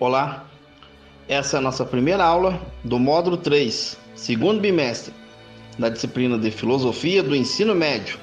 Olá, 0.00 0.46
essa 1.28 1.56
é 1.56 1.58
a 1.58 1.60
nossa 1.60 1.84
primeira 1.84 2.24
aula 2.24 2.60
do 2.82 2.98
módulo 2.98 3.36
3, 3.36 3.96
segundo 4.16 4.60
bimestre, 4.60 5.12
da 5.78 5.88
disciplina 5.88 6.38
de 6.38 6.50
Filosofia 6.50 7.22
do 7.22 7.36
Ensino 7.36 7.74
Médio. 7.74 8.18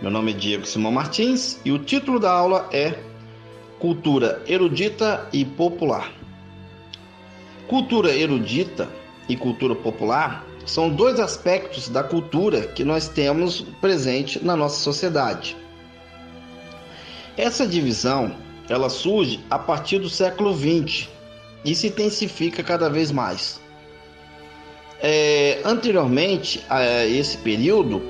Meu 0.00 0.10
nome 0.10 0.32
é 0.32 0.34
Diego 0.34 0.64
Simão 0.64 0.92
Martins 0.92 1.60
e 1.64 1.72
o 1.72 1.78
título 1.78 2.18
da 2.18 2.30
aula 2.30 2.68
é 2.72 2.98
Cultura 3.78 4.42
Erudita 4.46 5.28
e 5.32 5.44
Popular. 5.44 6.10
Cultura 7.66 8.14
erudita 8.14 8.88
e 9.28 9.36
cultura 9.36 9.74
popular 9.74 10.46
são 10.64 10.88
dois 10.88 11.18
aspectos 11.18 11.88
da 11.88 12.02
cultura 12.02 12.62
que 12.68 12.84
nós 12.84 13.08
temos 13.08 13.62
presente 13.80 14.42
na 14.42 14.56
nossa 14.56 14.80
sociedade. 14.80 15.56
Essa 17.36 17.66
divisão 17.66 18.34
ela 18.72 18.88
surge 18.88 19.38
a 19.50 19.58
partir 19.58 19.98
do 19.98 20.08
século 20.08 20.54
XX 20.56 21.08
e 21.64 21.74
se 21.74 21.88
intensifica 21.88 22.62
cada 22.62 22.88
vez 22.88 23.12
mais. 23.12 23.60
É, 25.00 25.60
anteriormente 25.64 26.64
a 26.70 27.04
esse 27.04 27.36
período, 27.38 28.00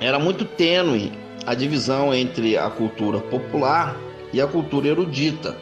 era 0.00 0.18
muito 0.18 0.44
tênue 0.44 1.12
a 1.44 1.54
divisão 1.54 2.14
entre 2.14 2.56
a 2.56 2.70
cultura 2.70 3.18
popular 3.18 3.96
e 4.32 4.40
a 4.40 4.46
cultura 4.46 4.88
erudita. 4.88 5.56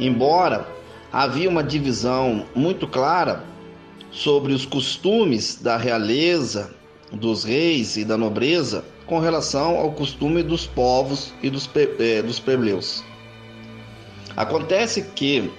Embora 0.00 0.66
havia 1.12 1.50
uma 1.50 1.62
divisão 1.62 2.46
muito 2.54 2.86
clara 2.86 3.44
sobre 4.10 4.54
os 4.54 4.64
costumes 4.64 5.56
da 5.60 5.76
realeza, 5.76 6.74
dos 7.12 7.44
reis 7.44 7.96
e 7.96 8.04
da 8.04 8.16
nobreza 8.16 8.84
com 9.06 9.18
relação 9.18 9.76
ao 9.76 9.92
costume 9.92 10.42
dos 10.42 10.66
povos 10.66 11.32
e 11.42 11.50
dos, 11.50 11.68
eh, 11.74 12.22
dos 12.22 12.38
plebeus. 12.38 13.02
Acontece 14.38 15.02
que 15.02 15.50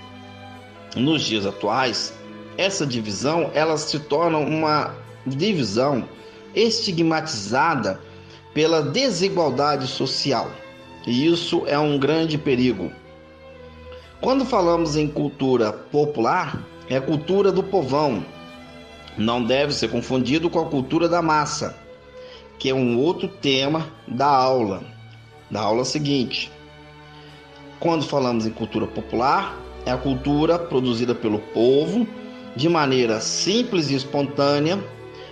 nos 0.96 1.24
dias 1.24 1.46
atuais 1.46 2.14
essa 2.58 2.86
divisão 2.86 3.52
ela 3.54 3.76
se 3.76 4.00
torna 4.00 4.38
uma 4.38 4.96
divisão 5.28 6.08
estigmatizada 6.56 8.00
pela 8.54 8.82
desigualdade 8.82 9.86
social. 9.86 10.50
E 11.06 11.28
isso 11.28 11.64
é 11.68 11.78
um 11.78 12.00
grande 12.00 12.38
perigo. 12.38 12.90
Quando 14.22 14.46
falamos 14.46 14.96
em 14.96 15.10
cultura 15.10 15.74
popular, 15.74 16.66
é 16.88 17.02
cultura 17.02 17.52
do 17.52 17.62
povão. 17.62 18.24
Não 19.18 19.44
deve 19.44 19.74
ser 19.74 19.90
confundido 19.90 20.50
com 20.50 20.60
a 20.60 20.70
cultura 20.70 21.10
da 21.10 21.22
massa, 21.22 21.76
que 22.58 22.70
é 22.70 22.74
um 22.74 22.98
outro 22.98 23.28
tema 23.28 23.92
da 24.08 24.28
aula, 24.28 24.82
da 25.52 25.60
aula 25.60 25.84
seguinte. 25.84 26.50
Quando 27.80 28.04
falamos 28.04 28.46
em 28.46 28.52
cultura 28.52 28.86
popular, 28.86 29.58
é 29.86 29.92
a 29.92 29.98
cultura 29.98 30.60
produzida 30.60 31.16
pelo 31.16 31.40
povo 31.40 32.06
de 32.56 32.68
maneira 32.68 33.22
simples 33.22 33.90
e 33.90 33.96
espontânea, 33.96 34.84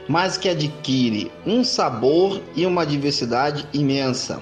mas 0.08 0.38
que 0.38 0.48
adquire 0.48 1.30
um 1.46 1.64
sabor 1.64 2.42
e 2.56 2.66
uma 2.66 2.86
diversidade 2.86 3.68
imensa. 3.74 4.42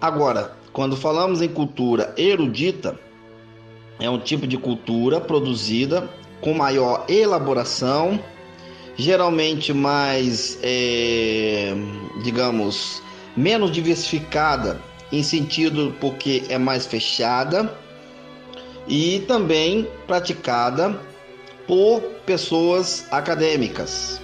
Agora, 0.00 0.56
quando 0.72 0.96
falamos 0.96 1.40
em 1.40 1.48
cultura 1.48 2.12
erudita, 2.16 2.98
é 4.00 4.10
um 4.10 4.18
tipo 4.18 4.46
de 4.46 4.56
cultura 4.56 5.20
produzida 5.20 6.08
com 6.40 6.54
maior 6.54 7.04
elaboração, 7.08 8.18
geralmente 8.96 9.72
mais, 9.72 10.58
é, 10.62 11.72
digamos, 12.22 13.02
menos 13.36 13.70
diversificada, 13.70 14.80
em 15.10 15.22
sentido 15.22 15.94
porque 16.00 16.44
é 16.48 16.58
mais 16.58 16.86
fechada 16.86 17.72
e 18.86 19.20
também 19.26 19.86
praticada 20.06 20.98
por 21.66 22.00
pessoas 22.24 23.06
acadêmicas. 23.10 24.20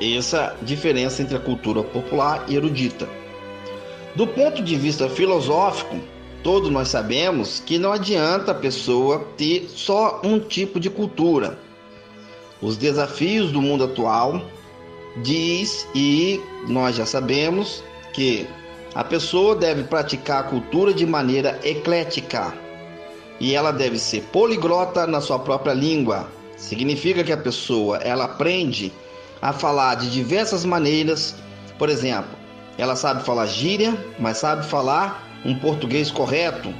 Essa 0.00 0.56
diferença 0.62 1.22
entre 1.22 1.36
a 1.36 1.40
cultura 1.40 1.82
popular 1.82 2.44
e 2.48 2.56
erudita. 2.56 3.06
Do 4.16 4.26
ponto 4.26 4.62
de 4.62 4.76
vista 4.76 5.08
filosófico, 5.10 5.98
todos 6.42 6.70
nós 6.70 6.88
sabemos 6.88 7.62
que 7.64 7.78
não 7.78 7.92
adianta 7.92 8.52
a 8.52 8.54
pessoa 8.54 9.26
ter 9.36 9.68
só 9.68 10.20
um 10.24 10.40
tipo 10.40 10.80
de 10.80 10.88
cultura. 10.88 11.58
Os 12.62 12.76
desafios 12.76 13.52
do 13.52 13.60
mundo 13.60 13.84
atual 13.84 14.42
diz 15.22 15.86
e 15.94 16.40
nós 16.66 16.96
já 16.96 17.04
sabemos 17.04 17.82
que 18.14 18.46
a 18.94 19.04
pessoa 19.04 19.54
deve 19.54 19.84
praticar 19.84 20.40
a 20.40 20.48
cultura 20.48 20.92
de 20.92 21.06
maneira 21.06 21.58
eclética 21.62 22.52
e 23.38 23.54
ela 23.54 23.72
deve 23.72 23.98
ser 23.98 24.22
poliglota 24.24 25.06
na 25.06 25.20
sua 25.20 25.38
própria 25.38 25.72
língua. 25.72 26.28
Significa 26.56 27.24
que 27.24 27.32
a 27.32 27.36
pessoa 27.36 27.98
ela 27.98 28.24
aprende 28.24 28.92
a 29.40 29.52
falar 29.52 29.94
de 29.94 30.10
diversas 30.10 30.64
maneiras. 30.64 31.34
Por 31.78 31.88
exemplo, 31.88 32.30
ela 32.76 32.96
sabe 32.96 33.24
falar 33.24 33.46
gíria, 33.46 33.96
mas 34.18 34.38
sabe 34.38 34.66
falar 34.66 35.26
um 35.44 35.54
português 35.58 36.10
correto, 36.10 36.74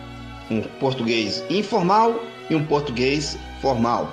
um 0.50 0.60
português 0.81 1.42
informal 1.48 2.21
e 2.50 2.54
um 2.54 2.66
português 2.66 3.38
formal. 3.62 4.10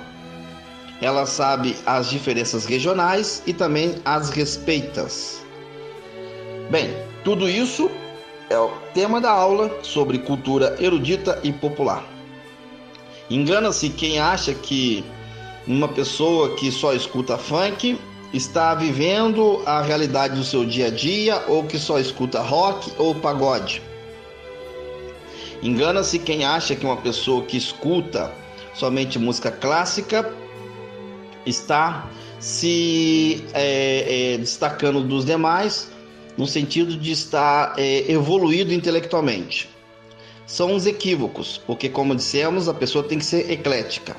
Ela 1.02 1.26
sabe 1.26 1.76
as 1.84 2.08
diferenças 2.08 2.64
regionais 2.64 3.42
e 3.46 3.52
também 3.52 3.96
as 4.04 4.30
respeitas. 4.30 5.44
Bem, 6.70 7.07
tudo 7.24 7.48
isso 7.48 7.90
é 8.50 8.58
o 8.58 8.68
tema 8.94 9.20
da 9.20 9.30
aula 9.30 9.70
sobre 9.82 10.18
cultura 10.18 10.76
erudita 10.80 11.38
e 11.42 11.52
popular. 11.52 12.04
Engana-se 13.30 13.90
quem 13.90 14.18
acha 14.18 14.54
que 14.54 15.04
uma 15.66 15.88
pessoa 15.88 16.54
que 16.56 16.72
só 16.72 16.94
escuta 16.94 17.36
funk 17.36 17.98
está 18.32 18.74
vivendo 18.74 19.62
a 19.66 19.82
realidade 19.82 20.36
do 20.36 20.44
seu 20.44 20.64
dia 20.64 20.86
a 20.86 20.90
dia 20.90 21.42
ou 21.46 21.64
que 21.64 21.78
só 21.78 21.98
escuta 21.98 22.40
rock 22.40 22.90
ou 22.96 23.14
pagode. 23.14 23.82
Engana-se 25.62 26.18
quem 26.18 26.44
acha 26.44 26.74
que 26.74 26.86
uma 26.86 26.96
pessoa 26.96 27.42
que 27.42 27.56
escuta 27.56 28.32
somente 28.74 29.18
música 29.18 29.50
clássica 29.50 30.32
está 31.44 32.08
se 32.38 33.44
é, 33.52 34.34
é, 34.34 34.38
destacando 34.38 35.02
dos 35.02 35.24
demais 35.24 35.90
no 36.38 36.46
sentido 36.46 36.96
de 36.96 37.10
estar 37.10 37.74
é, 37.76 38.10
evoluído 38.10 38.72
intelectualmente 38.72 39.68
são 40.46 40.72
uns 40.72 40.86
equívocos, 40.86 41.60
porque, 41.66 41.90
como 41.90 42.16
dissemos, 42.16 42.68
a 42.70 42.74
pessoa 42.74 43.04
tem 43.04 43.18
que 43.18 43.24
ser 43.24 43.50
eclética. 43.50 44.16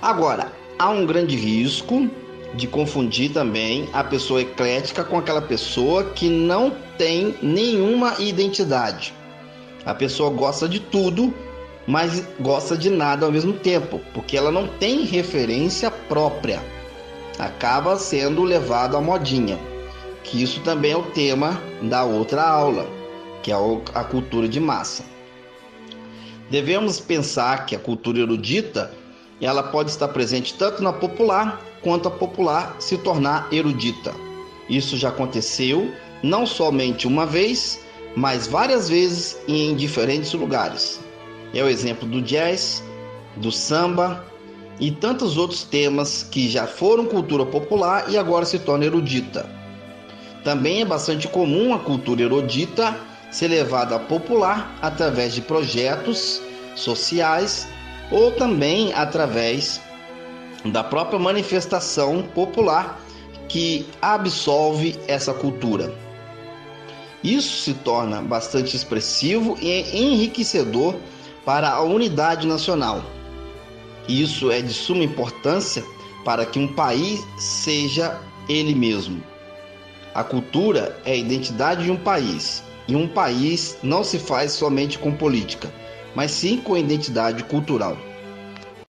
Agora, 0.00 0.50
há 0.78 0.88
um 0.88 1.04
grande 1.04 1.36
risco 1.36 2.08
de 2.54 2.66
confundir 2.66 3.30
também 3.32 3.86
a 3.92 4.02
pessoa 4.02 4.40
eclética 4.40 5.04
com 5.04 5.18
aquela 5.18 5.42
pessoa 5.42 6.04
que 6.04 6.30
não 6.30 6.72
tem 6.96 7.34
nenhuma 7.42 8.14
identidade. 8.18 9.12
A 9.84 9.92
pessoa 9.92 10.30
gosta 10.30 10.66
de 10.66 10.80
tudo, 10.80 11.34
mas 11.86 12.26
gosta 12.40 12.74
de 12.74 12.88
nada 12.88 13.26
ao 13.26 13.32
mesmo 13.32 13.52
tempo, 13.52 14.00
porque 14.14 14.34
ela 14.34 14.50
não 14.50 14.66
tem 14.66 15.04
referência 15.04 15.90
própria. 15.90 16.62
Acaba 17.38 17.96
sendo 17.96 18.42
levado 18.44 18.96
à 18.96 19.00
modinha, 19.00 19.58
que 20.28 20.42
isso 20.42 20.60
também 20.60 20.92
é 20.92 20.96
o 20.96 21.02
tema 21.02 21.60
da 21.82 22.04
outra 22.04 22.42
aula, 22.42 22.86
que 23.42 23.50
é 23.50 23.54
a 23.94 24.04
cultura 24.04 24.46
de 24.46 24.60
massa. 24.60 25.02
Devemos 26.50 27.00
pensar 27.00 27.66
que 27.66 27.74
a 27.74 27.78
cultura 27.78 28.20
erudita 28.20 28.92
ela 29.40 29.62
pode 29.62 29.90
estar 29.90 30.08
presente 30.08 30.54
tanto 30.54 30.82
na 30.82 30.92
popular 30.92 31.62
quanto 31.82 32.08
a 32.08 32.10
popular 32.10 32.76
se 32.78 32.98
tornar 32.98 33.48
erudita. 33.52 34.12
Isso 34.68 34.96
já 34.96 35.08
aconteceu 35.08 35.90
não 36.22 36.44
somente 36.44 37.06
uma 37.06 37.24
vez, 37.24 37.80
mas 38.16 38.46
várias 38.46 38.88
vezes 38.88 39.38
e 39.46 39.68
em 39.68 39.76
diferentes 39.76 40.32
lugares. 40.32 41.00
É 41.54 41.62
o 41.62 41.68
exemplo 41.68 42.06
do 42.06 42.20
jazz, 42.20 42.82
do 43.36 43.52
samba 43.52 44.26
e 44.80 44.90
tantos 44.90 45.36
outros 45.36 45.62
temas 45.64 46.22
que 46.22 46.48
já 46.48 46.66
foram 46.66 47.06
cultura 47.06 47.46
popular 47.46 48.10
e 48.10 48.18
agora 48.18 48.44
se 48.44 48.58
torna 48.58 48.84
erudita. 48.84 49.57
Também 50.44 50.82
é 50.82 50.84
bastante 50.84 51.28
comum 51.28 51.74
a 51.74 51.78
cultura 51.78 52.22
erudita 52.22 52.96
ser 53.30 53.48
levada 53.48 53.96
a 53.96 53.98
popular 53.98 54.78
através 54.80 55.34
de 55.34 55.42
projetos 55.42 56.40
sociais 56.74 57.68
ou 58.10 58.32
também 58.32 58.92
através 58.94 59.80
da 60.64 60.82
própria 60.82 61.18
manifestação 61.18 62.22
popular 62.34 63.00
que 63.48 63.86
absolve 64.00 64.98
essa 65.06 65.32
cultura. 65.34 65.92
Isso 67.22 67.62
se 67.62 67.74
torna 67.74 68.22
bastante 68.22 68.76
expressivo 68.76 69.58
e 69.60 69.80
enriquecedor 69.92 70.94
para 71.44 71.70
a 71.70 71.82
unidade 71.82 72.46
nacional. 72.46 73.02
Isso 74.08 74.50
é 74.50 74.62
de 74.62 74.72
suma 74.72 75.02
importância 75.02 75.84
para 76.24 76.46
que 76.46 76.58
um 76.58 76.68
país 76.68 77.20
seja 77.38 78.20
ele 78.48 78.74
mesmo. 78.74 79.22
A 80.18 80.24
cultura 80.24 81.00
é 81.04 81.12
a 81.12 81.16
identidade 81.16 81.84
de 81.84 81.92
um 81.92 81.96
país, 81.96 82.64
e 82.88 82.96
um 82.96 83.06
país 83.06 83.78
não 83.84 84.02
se 84.02 84.18
faz 84.18 84.50
somente 84.50 84.98
com 84.98 85.14
política, 85.14 85.72
mas 86.12 86.32
sim 86.32 86.56
com 86.56 86.76
identidade 86.76 87.44
cultural. 87.44 87.96